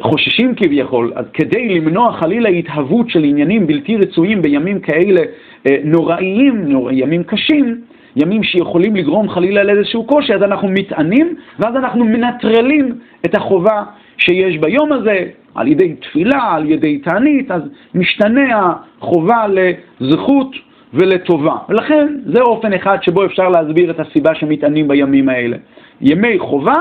[0.00, 5.20] חוששים כביכול, אז כדי למנוע חלילה התהוות של עניינים בלתי רצויים בימים כאלה
[5.66, 6.90] אה, נוראיים, נור...
[6.92, 7.80] ימים קשים,
[8.16, 13.82] ימים שיכולים לגרום חלילה לאיזשהו קושי, אז אנחנו מתענים ואז אנחנו מנטרלים את החובה
[14.18, 15.24] שיש ביום הזה
[15.56, 17.62] על ידי תפילה, על ידי תענית, אז
[17.94, 20.56] משתנה החובה לזכות
[20.94, 21.56] ולטובה.
[21.68, 25.56] ולכן זה אופן אחד שבו אפשר להסביר את הסיבה שמתענים בימים האלה.
[26.00, 26.74] ימי חובה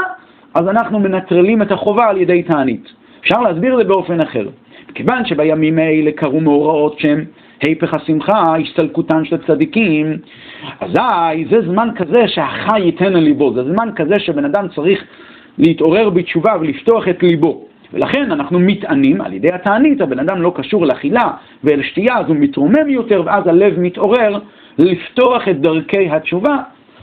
[0.55, 2.89] אז אנחנו מנטרלים את החובה על ידי תענית.
[3.21, 4.47] אפשר להסביר את זה באופן אחר.
[4.93, 7.25] כיוון שבימים האלה קרו מאורעות שהם
[7.61, 10.17] היפך השמחה, הסתלקותן של צדיקים,
[10.81, 15.03] אזי זה זמן כזה שהחי ייתן על ליבו, זה זמן כזה שבן אדם צריך
[15.57, 17.65] להתעורר בתשובה ולפתוח את ליבו.
[17.93, 21.31] ולכן אנחנו מתענים על ידי התענית, הבן אדם לא קשור לאכילה
[21.63, 24.39] ואל שתייה, אז הוא מתרומם יותר ואז הלב מתעורר
[24.77, 26.57] לפתוח את דרכי התשובה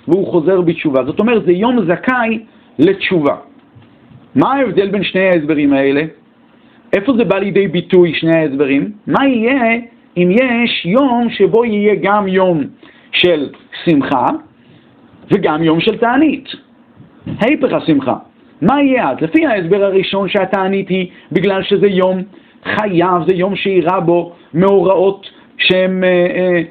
[0.09, 1.05] והוא חוזר בתשובה.
[1.05, 2.39] זאת אומרת, זה יום זכאי
[2.79, 3.37] לתשובה.
[4.35, 6.03] מה ההבדל בין שני ההסברים האלה?
[6.93, 8.93] איפה זה בא לידי ביטוי, שני ההסברים?
[9.07, 9.81] מה יהיה
[10.17, 12.61] אם יש יום שבו יהיה גם יום
[13.13, 13.49] של
[13.85, 14.27] שמחה
[15.31, 16.49] וגם יום של תענית?
[17.41, 18.17] היפך השמחה.
[18.63, 19.17] מה יהיה אז?
[19.21, 22.23] לפי ההסבר הראשון שהתענית היא בגלל שזה יום
[22.65, 25.27] חייב, זה יום שאירע בו מאורעות
[25.59, 26.05] שהם...
[26.05, 26.63] אה, אה,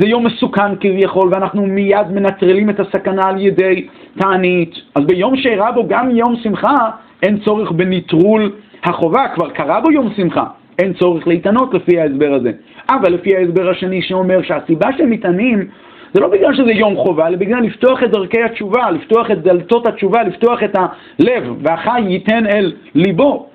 [0.00, 3.86] זה יום מסוכן כביכול, ואנחנו מיד מנטרלים את הסכנה על ידי
[4.18, 4.74] תענית.
[4.94, 6.90] אז ביום שאירע בו גם יום שמחה,
[7.22, 8.52] אין צורך בנטרול
[8.84, 10.44] החובה, כבר קרה בו יום שמחה.
[10.78, 12.52] אין צורך להתענות לפי ההסבר הזה.
[12.90, 15.66] אבל לפי ההסבר השני שאומר שהסיבה שהם מתענים
[16.14, 19.86] זה לא בגלל שזה יום חובה, אלא בגלל לפתוח את דרכי התשובה, לפתוח את דלתות
[19.86, 23.46] התשובה, לפתוח את הלב, והחי ייתן אל ליבו.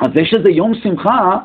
[0.00, 1.36] אז זה שזה יום שמחה,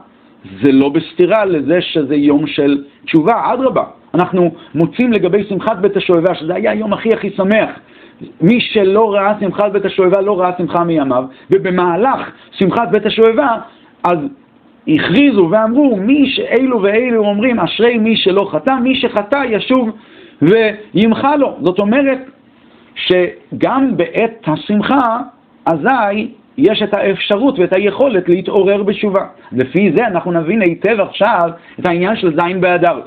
[0.62, 3.84] זה לא בסתירה לזה שזה יום של תשובה, אדרבה.
[4.14, 7.70] אנחנו מוצאים לגבי שמחת בית השואבה, שזה היה היום הכי הכי שמח.
[8.42, 13.48] מי שלא ראה שמחת בית השואבה לא ראה שמחה מימיו, ובמהלך שמחת בית השואבה,
[14.04, 14.18] אז
[14.88, 19.90] הכריזו ואמרו, מי שאלו ואלו אומרים, אשרי מי שלא חטא, מי שחטא ישוב
[20.42, 21.56] וימחה לו.
[21.62, 22.20] זאת אומרת
[22.96, 25.20] שגם בעת השמחה,
[25.66, 29.26] אזי יש את האפשרות ואת היכולת להתעורר בתשובה.
[29.52, 33.02] לפי זה אנחנו נבין היטב עכשיו את העניין של זין באדר.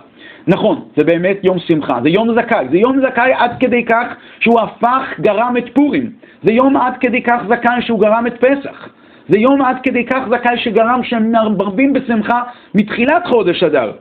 [0.47, 4.07] נכון, זה באמת יום שמחה, זה יום זכאי, זה יום זכאי עד כדי כך
[4.41, 6.11] שהוא הפך, גרם את פורים,
[6.43, 8.89] זה יום עד כדי כך זכאי שהוא גרם את פסח,
[9.29, 12.43] זה יום עד כדי כך זכאי שגרם שהם מרבים בשמחה
[12.75, 13.93] מתחילת חודש אדר.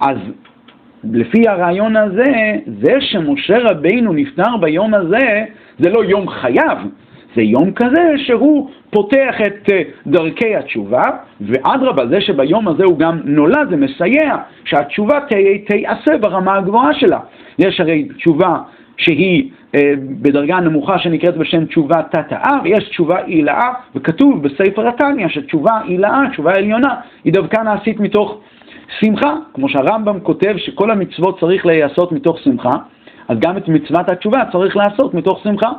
[0.00, 0.16] אז
[1.12, 2.32] לפי הרעיון הזה,
[2.82, 5.44] זה שמשה רבינו נפטר ביום הזה,
[5.78, 6.76] זה לא יום חייו,
[7.36, 11.02] זה יום כזה שהוא פותח את אה, דרכי התשובה,
[11.40, 15.18] ואדרבה, זה שביום הזה הוא גם נולד, זה מסייע שהתשובה
[15.66, 17.18] תיעשה ברמה הגבוהה שלה.
[17.58, 18.58] יש הרי תשובה
[18.96, 19.92] שהיא אה,
[20.22, 26.54] בדרגה נמוכה שנקראת בשם תשובה תת-האב, יש תשובה עילאה, וכתוב בספר התניא שתשובה עילאה, תשובה
[26.54, 28.40] עליונה, היא דווקא נעשית מתוך
[29.00, 32.70] שמחה, כמו שהרמב"ם כותב שכל המצוות צריך להיעשות מתוך שמחה,
[33.28, 35.72] אז גם את מצוות התשובה צריך לעשות מתוך שמחה.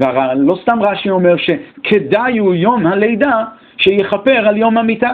[0.00, 3.44] ולא סתם רש"י אומר שכדאי הוא יום הלידה
[3.76, 5.10] שיכפר על יום המיטה.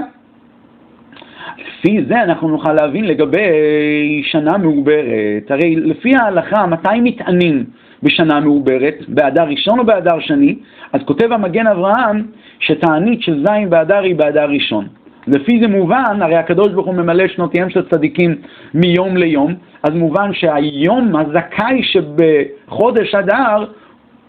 [1.58, 5.50] לפי זה אנחנו נוכל להבין לגבי שנה מעוברת.
[5.50, 7.64] הרי לפי ההלכה, מתי מתענים
[8.02, 8.94] בשנה מעוברת?
[9.08, 10.56] באדר ראשון או באדר שני?
[10.92, 12.26] אז כותב המגן אברהם
[12.60, 14.88] שתענית של זין באדר היא באדר ראשון.
[15.26, 18.34] לפי זה מובן, הרי הקדוש ברוך הוא ממלא שנותיהם של הצדיקים
[18.74, 23.64] מיום ליום, אז מובן שהיום הזכאי שבחודש אדר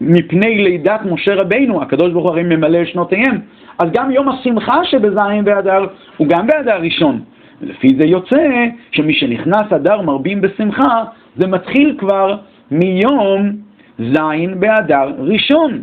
[0.00, 3.38] מפני לידת משה רבינו, הקדוש ברוך הוא הרי ממלא שנותיהם,
[3.78, 7.20] אז גם יום השמחה שבזין באדר הוא גם באדר ראשון.
[7.62, 11.04] לפי זה יוצא שמי שנכנס אדר מרבים בשמחה,
[11.36, 12.36] זה מתחיל כבר
[12.70, 13.52] מיום
[13.98, 15.82] זין באדר ראשון.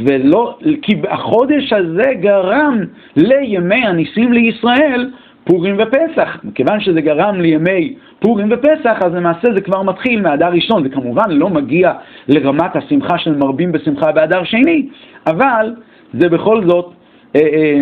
[0.00, 2.78] ולא, כי החודש הזה גרם
[3.16, 5.10] לימי הניסים לישראל
[5.44, 6.36] פורים ופסח.
[6.44, 10.82] מכיוון שזה גרם לימי פורים ופסח, אז למעשה זה כבר מתחיל מאדר ראשון.
[10.82, 11.92] זה כמובן לא מגיע
[12.28, 14.88] לרמת השמחה של מרבים בשמחה באדר שני,
[15.26, 15.74] אבל
[16.12, 16.92] זה בכל זאת
[17.36, 17.80] אה, אה,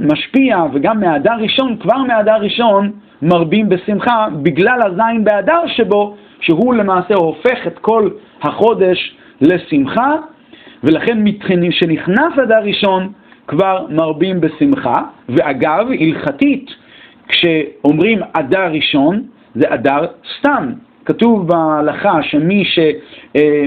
[0.00, 2.90] משפיע, וגם מאדר ראשון, כבר מאדר ראשון,
[3.22, 8.10] מרבים בשמחה, בגלל הזין באדר שבו, שהוא למעשה הופך את כל
[8.42, 10.16] החודש לשמחה,
[10.84, 11.18] ולכן
[11.70, 13.12] כשנכנס אדר ראשון
[13.46, 16.70] כבר מרבים בשמחה, ואגב, הלכתית,
[17.28, 19.22] כשאומרים אדר ראשון,
[19.54, 20.06] זה אדר
[20.38, 20.72] סתם.
[21.04, 22.78] כתוב בהלכה שמי ש...
[23.36, 23.64] אה,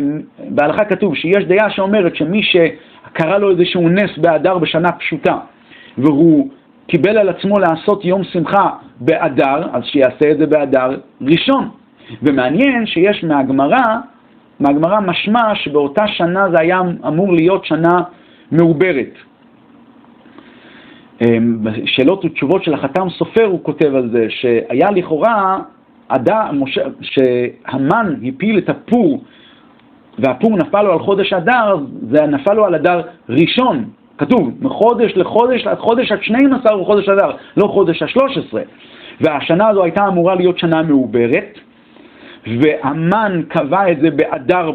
[0.50, 5.38] בהלכה כתוב שיש דעה שאומרת שמי שקרה לו איזשהו נס באדר בשנה פשוטה,
[5.98, 6.50] והוא
[6.88, 11.70] קיבל על עצמו לעשות יום שמחה באדר, אז שיעשה את זה באדר ראשון.
[12.22, 13.98] ומעניין שיש מהגמרא,
[14.60, 18.02] מהגמרא משמע שבאותה שנה זה היה אמור להיות שנה
[18.52, 19.14] מעוברת.
[21.64, 25.60] בשאלות ותשובות של החתם סופר הוא כותב על זה, שהיה לכאורה,
[26.08, 26.62] אדם,
[27.02, 29.24] שהמן הפיל את הפור
[30.20, 31.78] והפור נפל לו על חודש אדר,
[32.10, 33.86] זה נפל לו על אדר ראשון,
[34.18, 38.58] כתוב, מחודש לחודש, חודש עד 12 הוא חודש אדר, לא חודש ה-13.
[39.22, 41.60] והשנה הזו הייתה אמורה להיות שנה מעוברת,
[42.48, 44.72] והמן קבע את זה באדר,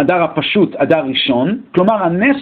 [0.00, 2.36] אדר הפשוט, אדר ראשון, כלומר הנס,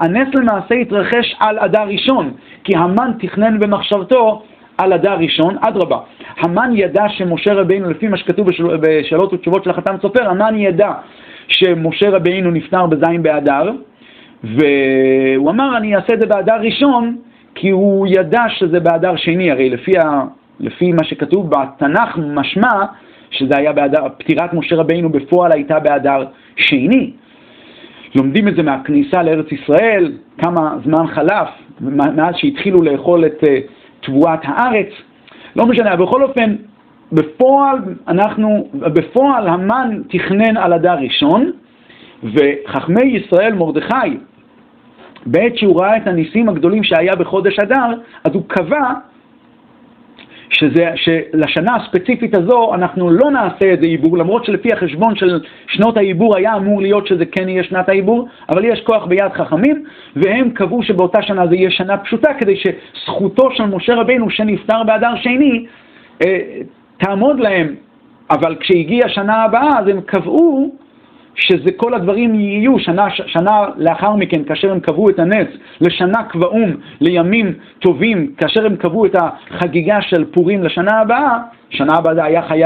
[0.00, 2.30] הנס למעשה התרחש על אדר ראשון,
[2.64, 4.42] כי המן תכנן במחשבתו
[4.78, 5.98] על אדר ראשון, אדרבה.
[6.38, 8.46] המן ידע שמשה רבינו, לפי מה שכתוב
[8.80, 10.92] בשאלות ותשובות של החתם סופר, המן ידע
[11.48, 13.70] שמשה רבינו נפטר בזין באדר,
[14.44, 17.16] והוא אמר, אני אעשה את זה באדר ראשון,
[17.54, 20.24] כי הוא ידע שזה באדר שני, הרי לפי, ה,
[20.60, 22.84] לפי מה שכתוב בתנ"ך משמע
[23.30, 26.24] שזה היה באדר, פטירת משה רבינו בפועל הייתה באדר
[26.56, 27.12] שני.
[28.14, 31.48] לומדים את זה מהכניסה לארץ ישראל, כמה זמן חלף
[31.80, 33.46] מאז שהתחילו לאכול את uh,
[34.00, 34.88] תבואת הארץ.
[35.56, 36.56] לא משנה, בכל אופן,
[37.12, 41.50] בפועל אנחנו, בפועל המן תכנן על אדר ראשון,
[42.22, 44.16] וחכמי ישראל מרדכי
[45.26, 48.92] בעת שהוא ראה את הניסים הגדולים שהיה בחודש אדר, אז הוא קבע
[50.58, 55.96] שזה, שלשנה הספציפית הזו אנחנו לא נעשה את זה עיבור, למרות שלפי החשבון של שנות
[55.96, 59.84] העיבור היה אמור להיות שזה כן יהיה שנת העיבור, אבל יש כוח ביד חכמים,
[60.16, 65.16] והם קבעו שבאותה שנה זה יהיה שנה פשוטה, כדי שזכותו של משה רבינו שנפטר באדר
[65.16, 65.66] שני
[66.22, 66.38] אה,
[66.98, 67.74] תעמוד להם.
[68.30, 70.74] אבל כשהגיעה השנה הבאה, אז הם קבעו
[71.36, 75.48] שזה כל הדברים יהיו שנה, שנה לאחר מכן, כאשר הם קבעו את הנס,
[75.80, 76.70] לשנה קבעום,
[77.00, 81.38] לימים טובים, כאשר הם קבעו את החגיגה של פורים לשנה הבאה,
[81.70, 82.60] שנה הבאה היה חי...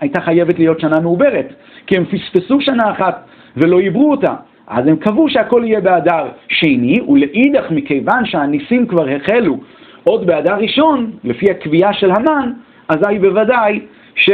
[0.00, 1.52] הייתה חייבת להיות שנה מעוברת,
[1.86, 3.24] כי הם פספסו שנה אחת
[3.56, 4.34] ולא עיברו אותה.
[4.66, 9.58] אז הם קבעו שהכל יהיה באדר שני, ולאידך מכיוון שהניסים כבר החלו
[10.04, 12.52] עוד באדר ראשון, לפי הקביעה של המן,
[12.88, 13.80] אזי בוודאי
[14.14, 14.30] ש...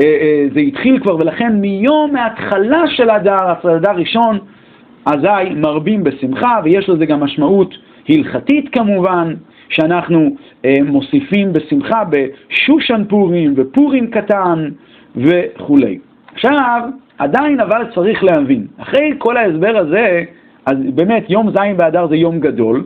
[0.00, 4.38] אה, אה, זה התחיל כבר, ולכן מיום ההתחלה של הדר, הדר ראשון,
[5.06, 7.74] אזי מרבים בשמחה, ויש לזה גם משמעות
[8.08, 9.34] הלכתית כמובן,
[9.68, 14.68] שאנחנו אה, מוסיפים בשמחה בשושן פורים ופורים קטן
[15.16, 15.98] וכולי.
[16.34, 16.82] עכשיו,
[17.18, 20.24] עדיין אבל צריך להבין, אחרי כל ההסבר הזה,
[20.66, 22.84] אז באמת יום ז' באדר זה יום גדול,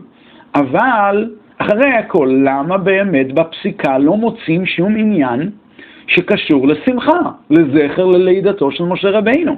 [0.54, 5.50] אבל אחרי הכל, למה באמת בפסיקה לא מוצאים שום עניין
[6.06, 9.56] שקשור לשמחה, לזכר ללידתו של משה רבינו.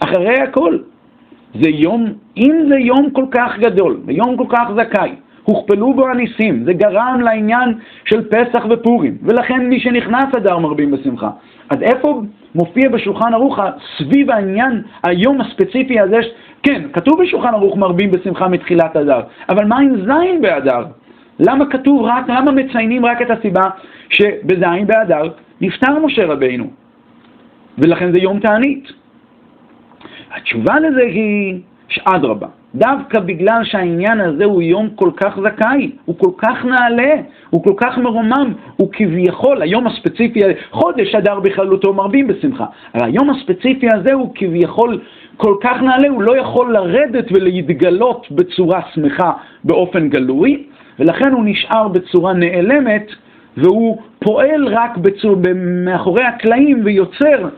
[0.00, 0.78] אחרי הכל,
[1.60, 5.10] זה יום, אם זה יום כל כך גדול, ויום כל כך זכאי,
[5.44, 11.30] הוכפלו בו הניסים, זה גרם לעניין של פסח ופורים, ולכן מי שנכנס אדר מרבים בשמחה.
[11.70, 12.22] אז איפה
[12.54, 13.58] מופיע בשולחן ערוך
[13.98, 16.16] סביב העניין, היום הספציפי הזה,
[16.62, 20.84] כן, כתוב בשולחן ערוך מרבים בשמחה מתחילת אדר, אבל מה עם זין באדר?
[21.40, 23.62] למה כתוב רק, למה מציינים רק את הסיבה
[24.10, 25.28] שבזין באדר
[25.60, 26.70] נפטר משה רבינו?
[27.78, 28.92] ולכן זה יום תענית.
[30.36, 36.30] התשובה לזה היא שאדרבה, דווקא בגלל שהעניין הזה הוא יום כל כך זכאי, הוא כל
[36.38, 37.12] כך נעלה,
[37.50, 43.30] הוא כל כך מרומם, הוא כביכול, היום הספציפי, חודש אדר בכללותו מרבים בשמחה, אבל היום
[43.30, 45.00] הספציפי הזה הוא כביכול
[45.36, 49.32] כל כך נעלה, הוא לא יכול לרדת ולהתגלות בצורה שמחה
[49.64, 50.64] באופן גלוי,
[50.98, 53.06] ולכן הוא נשאר בצורה נעלמת,
[53.56, 57.48] והוא פועל רק בצור, מאחורי הקלעים ויוצר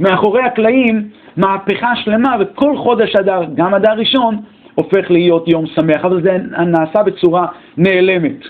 [0.00, 4.36] מאחורי הקלעים מהפכה שלמה, וכל חודש אדר, גם אדר ראשון,
[4.74, 8.44] הופך להיות יום שמח, אבל זה נעשה בצורה נעלמת.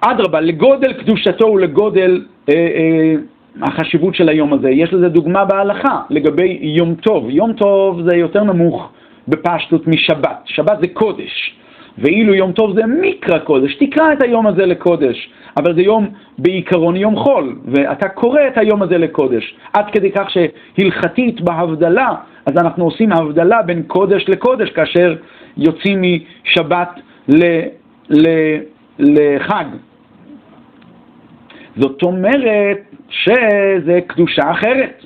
[0.00, 3.14] אדרבה, לגודל קדושתו ולגודל אה, אה,
[3.62, 4.70] החשיבות של היום הזה.
[4.70, 7.30] יש לזה דוגמה בהלכה לגבי יום טוב.
[7.30, 8.90] יום טוב זה יותר נמוך
[9.28, 10.38] בפשטות משבת.
[10.44, 11.56] שבת זה קודש.
[11.98, 16.96] ואילו יום טוב זה מקרא קודש, תקרא את היום הזה לקודש, אבל זה יום בעיקרון
[16.96, 22.14] יום חול, ואתה קורא את היום הזה לקודש, עד כדי כך שהלכתית בהבדלה,
[22.46, 25.16] אז אנחנו עושים הבדלה בין קודש לקודש, כאשר
[25.56, 26.88] יוצאים משבת
[27.28, 27.44] ל,
[28.10, 28.28] ל,
[28.98, 29.64] לחג.
[31.76, 32.78] זאת אומרת
[33.10, 35.02] שזה קדושה אחרת.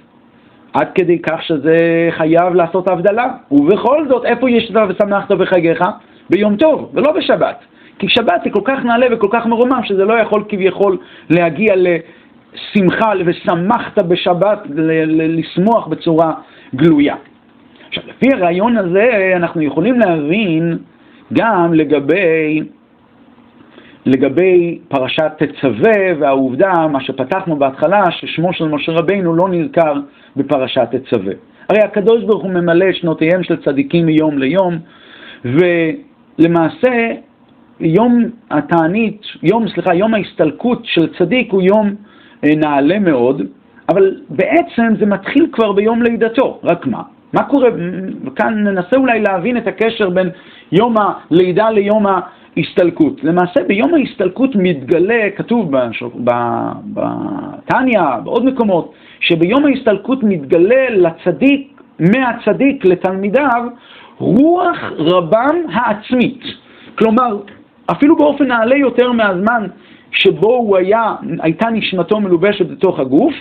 [0.73, 3.27] עד כדי כך שזה חייב לעשות הבדלה.
[3.51, 5.81] ובכל זאת, איפה יש את ושמחת בחגיך?
[6.31, 7.65] ביום טוב, ולא בשבת.
[7.99, 10.99] כי שבת זה כל כך נעלה וכל כך מרומם, שזה לא יכול כביכול
[11.31, 14.59] להגיע לשמחה ושמחת בשבת,
[15.07, 16.33] לשמוח בצורה
[16.75, 17.15] גלויה.
[17.89, 20.79] עכשיו, לפי הרעיון הזה אנחנו יכולים להבין
[21.33, 22.63] גם לגבי,
[24.07, 29.93] לגבי פרשת תצווה והעובדה, מה שפתחנו בהתחלה, ששמו של משה רבינו לא נזכר
[30.37, 31.33] בפרשת תצווה.
[31.69, 34.79] הרי הקדוש ברוך הוא ממלא שנותיהם של צדיקים מיום ליום,
[35.45, 35.59] ו...
[36.39, 37.13] למעשה
[37.81, 41.95] יום התענית, יום, סליחה, יום ההסתלקות של צדיק הוא יום
[42.45, 43.43] אה, נעלה מאוד,
[43.89, 47.03] אבל בעצם זה מתחיל כבר ביום לידתו, רק מה?
[47.33, 47.71] מה קורה?
[48.37, 50.31] כאן ננסה אולי להבין את הקשר בין
[50.73, 53.25] יום הלידה ליום ההסתלקות.
[53.25, 55.71] למעשה ביום ההסתלקות מתגלה, כתוב
[56.85, 63.65] בתניא, בעוד מקומות, שביום ההסתלקות מתגלה לצדיק, מהצדיק לתלמידיו,
[64.21, 66.43] רוח רבם העצמית.
[66.99, 67.37] כלומר,
[67.91, 69.67] אפילו באופן נעלה יותר מהזמן
[70.13, 73.35] שבו הוא היה, הייתה נשמתו מלובשת בתוך הגוף,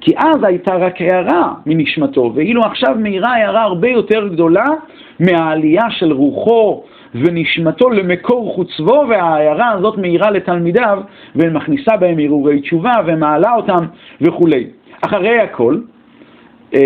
[0.00, 4.64] כי אז הייתה רק הערה מנשמתו, ואילו עכשיו מאירה הערה הרבה יותר גדולה
[5.20, 6.82] מהעלייה של רוחו
[7.14, 10.98] ונשמתו למקור חוצבו, וההערה הזאת מאירה לתלמידיו
[11.36, 13.86] ומכניסה בהם הרהורי תשובה ומעלה אותם
[14.20, 14.66] וכולי.
[15.00, 15.78] אחרי הכל,
[16.74, 16.78] אמ,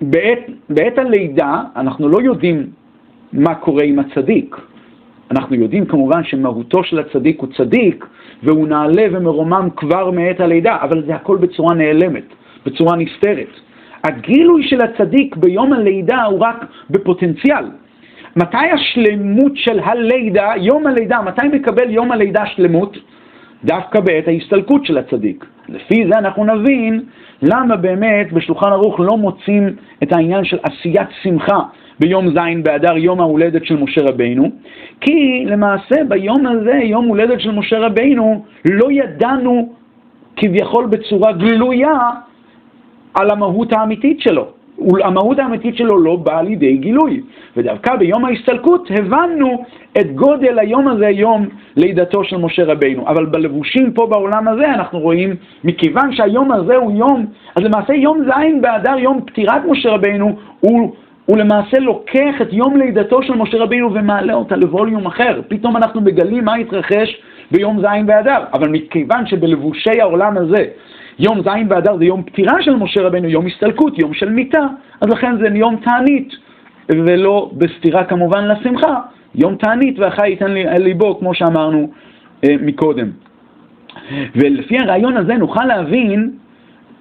[0.00, 2.66] בעת, בעת הלידה אנחנו לא יודעים
[3.32, 4.56] מה קורה עם הצדיק.
[5.30, 8.06] אנחנו יודעים כמובן שמהותו של הצדיק הוא צדיק
[8.42, 12.24] והוא נעלה ומרומם כבר מעת הלידה, אבל זה הכל בצורה נעלמת,
[12.66, 13.48] בצורה נסתרת.
[14.04, 17.64] הגילוי של הצדיק ביום הלידה הוא רק בפוטנציאל.
[18.36, 22.96] מתי השלמות של הלידה, יום הלידה, מתי מקבל יום הלידה שלמות?
[23.64, 25.44] דווקא בעת ההסתלקות של הצדיק.
[25.70, 27.02] לפי זה אנחנו נבין
[27.42, 31.60] למה באמת בשולחן ערוך לא מוצאים את העניין של עשיית שמחה
[32.00, 34.50] ביום ז' באדר, יום ההולדת של משה רבינו,
[35.00, 39.72] כי למעשה ביום הזה, יום הולדת של משה רבינו, לא ידענו
[40.36, 41.98] כביכול בצורה גלויה
[43.14, 44.59] על המהות האמיתית שלו.
[45.04, 47.20] המהות האמיתית שלו לא באה לידי גילוי.
[47.56, 49.64] ודווקא ביום ההסתלקות הבנו
[50.00, 53.08] את גודל היום הזה, יום לידתו של משה רבינו.
[53.08, 58.18] אבל בלבושים פה בעולם הזה אנחנו רואים, מכיוון שהיום הזה הוא יום, אז למעשה יום
[58.24, 60.94] ז' באדר, יום פטירת משה רבינו, הוא...
[61.26, 65.40] הוא למעשה לוקח את יום לידתו של משה רבינו ומעלה אותה לווליום אחר.
[65.48, 68.44] פתאום אנחנו מגלים מה התרחש ביום ז' באדר.
[68.52, 70.64] אבל מכיוון שבלבושי העולם הזה
[71.20, 74.66] יום ז' באדר זה יום פטירה של משה רבנו, יום הסתלקות, יום של מיתה,
[75.00, 76.32] אז לכן זה יום תענית,
[76.88, 79.00] ולא בסתירה כמובן לשמחה,
[79.34, 81.90] יום תענית והחי ייתן לי אל ליבו, כמו שאמרנו
[82.44, 83.10] אה, מקודם.
[84.36, 86.30] ולפי הרעיון הזה נוכל להבין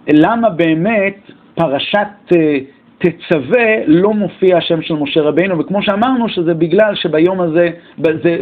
[0.08, 1.18] למה באמת
[1.56, 2.58] פרשת אה,
[3.00, 8.38] תצווה לא מופיע השם של משה רבינו, וכמו שאמרנו שזה בגלל שביום הזה, זה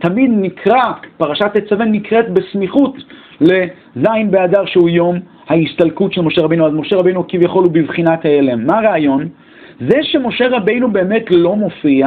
[0.00, 0.82] תמיד נקרא,
[1.16, 2.96] פרשת תצווה נקראת בסמיכות
[3.40, 5.16] לז' באדר שהוא יום
[5.48, 8.66] ההסתלקות של משה רבינו, אז משה רבינו כביכול הוא בבחינת ההלם.
[8.66, 9.28] מה הרעיון?
[9.80, 12.06] זה שמשה רבינו באמת לא מופיע,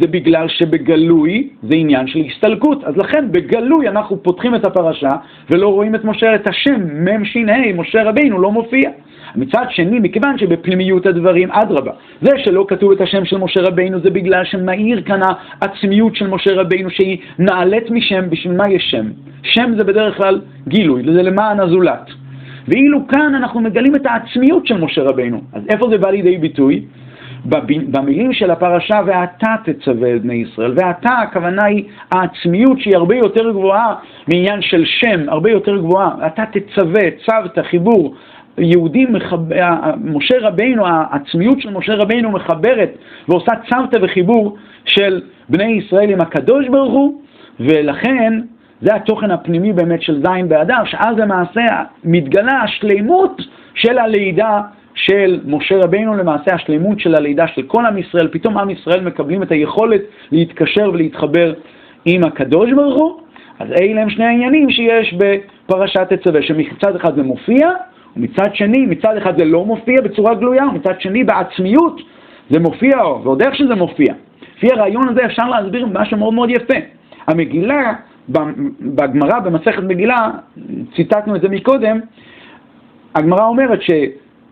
[0.00, 2.84] זה בגלל שבגלוי זה עניין של הסתלקות.
[2.84, 5.10] אז לכן בגלוי אנחנו פותחים את הפרשה
[5.50, 7.36] ולא רואים את משה, את השם מ"ש,
[7.76, 8.90] משה רבינו לא מופיע.
[9.36, 14.10] מצד שני, מכיוון שבפנימיות הדברים, אדרבה, זה שלא כתוב את השם של משה רבינו זה
[14.10, 15.20] בגלל שמאיר כאן
[15.60, 19.06] העצמיות של משה רבינו שהיא נעלית משם, בשביל מה יש שם?
[19.42, 22.10] שם זה בדרך כלל גילוי, זה למען הזולת.
[22.68, 25.40] ואילו כאן אנחנו מגלים את העצמיות של משה רבינו.
[25.52, 26.82] אז איפה זה בא לידי ביטוי?
[27.44, 30.72] במילים של הפרשה, ואתה תצווה את בני ישראל.
[30.76, 33.94] ואתה, הכוונה היא העצמיות שהיא הרבה יותר גבוהה
[34.28, 36.26] מעניין של שם, הרבה יותר גבוהה.
[36.26, 38.14] אתה תצווה, צוות, חיבור.
[38.58, 39.16] יהודים,
[40.04, 42.90] משה רבינו, העצמיות של משה רבינו מחברת
[43.28, 47.20] ועושה צוותא וחיבור של בני ישראל עם הקדוש ברוך הוא,
[47.60, 48.40] ולכן
[48.80, 51.66] זה התוכן הפנימי באמת של זין באדר, שאז למעשה
[52.04, 53.42] מתגלה השלימות
[53.74, 54.60] של הלידה
[54.94, 59.42] של משה רבינו, למעשה השלימות של הלידה של כל עם ישראל, פתאום עם ישראל מקבלים
[59.42, 60.00] את היכולת
[60.32, 61.54] להתקשר ולהתחבר
[62.04, 63.20] עם הקדוש ברוך הוא,
[63.58, 67.70] אז אלה הם שני העניינים שיש בפרשת תצווה, שמצד אחד זה מופיע,
[68.16, 72.00] ומצד שני, מצד אחד זה לא מופיע בצורה גלויה, ומצד שני בעצמיות
[72.50, 74.14] זה מופיע, ועוד איך שזה מופיע.
[74.56, 76.78] לפי הרעיון הזה אפשר להסביר משהו מאוד מאוד יפה.
[77.26, 77.92] המגילה,
[78.80, 80.30] בגמרא, במסכת מגילה,
[80.96, 82.00] ציטטנו את זה מקודם,
[83.14, 83.90] הגמרא אומרת ש...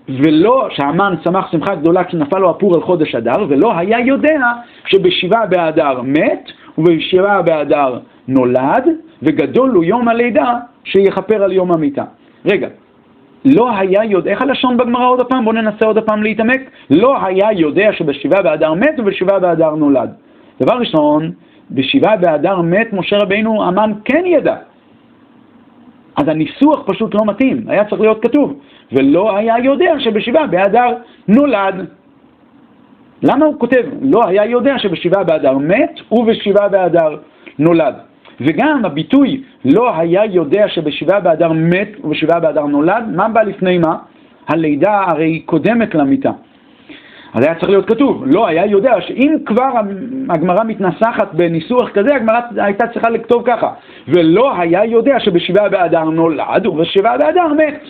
[0.08, 4.40] ולא, שהמן שמח שמחה גדולה כשנפל לו הפור על חודש אדר, ולא היה יודע
[4.86, 7.98] שבשבעה באדר מת, ובשבעה באדר
[8.28, 8.88] נולד,
[9.22, 10.54] וגדול הוא יום הלידה
[10.84, 12.04] שיכפר על יום המיטה.
[12.44, 12.68] רגע,
[13.44, 15.44] לא היה יודע, איך הלשון בגמרא עוד הפעם?
[15.44, 16.60] בואו ננסה עוד הפעם להתעמק.
[16.90, 20.10] לא היה יודע שבשבעה באדר מת ובשבעה באדר נולד.
[20.62, 21.30] דבר ראשון,
[21.70, 24.56] בשבעה באדר מת משה רבינו המן כן ידע.
[26.16, 28.60] אז הניסוח פשוט לא מתאים, היה צריך להיות כתוב.
[28.92, 30.94] ולא היה יודע שבשבעה באדר
[31.28, 31.86] נולד.
[33.22, 33.82] למה הוא כותב?
[34.02, 37.16] לא היה יודע שבשבעה באדר מת ובשבעה באדר
[37.58, 37.94] נולד.
[38.40, 43.96] וגם הביטוי לא היה יודע שבשבעה באדר מת ובשבעה באדר נולד, מה בא לפני מה?
[44.48, 46.30] הלידה הרי קודמת למיטה.
[47.34, 49.70] אז היה צריך להיות כתוב, לא היה יודע שאם כבר
[50.30, 53.72] הגמרא מתנסחת בניסוח כזה, הגמרא הייתה צריכה לכתוב ככה,
[54.08, 57.80] ולא היה יודע שבשבעה באדר נולד ובשבעה באדר מת.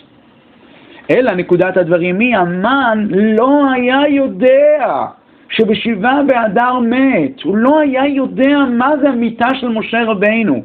[1.11, 5.07] אלא נקודת הדברים היא, המן לא היה יודע
[5.51, 10.63] שבשבעה באדר מת, הוא לא היה יודע מה זה המיטה של משה רבינו,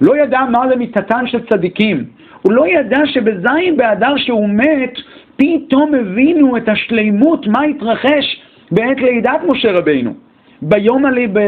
[0.00, 2.04] לא ידע מה זה מיטתן של צדיקים,
[2.42, 4.94] הוא לא ידע שבזין באדר שהוא מת,
[5.36, 10.14] פתאום הבינו את השלימות, מה התרחש בעת לידת משה רבינו.
[10.62, 11.38] ביום הלי, ב...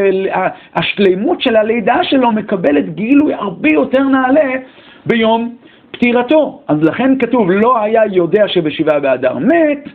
[0.74, 4.50] השלימות של הלידה שלו מקבלת גילוי הרבה יותר נעלה
[5.06, 5.54] ביום
[5.90, 6.62] פטירתו.
[6.68, 9.88] אז לכן כתוב, לא היה יודע שבשבעה באדר מת,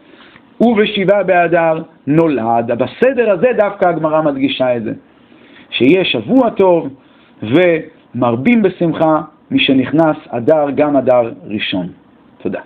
[0.62, 2.72] ובשבעה באדר נולד.
[2.72, 4.94] בסדר הזה דווקא הגמרא מדגישה את זה.
[5.70, 6.90] שיהיה שבוע טוב
[7.44, 11.88] ומרבים בשמחה משנכנס אדר גם אדר ראשון.
[12.42, 12.62] תודה.